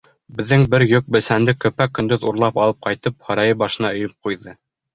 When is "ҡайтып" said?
2.89-3.21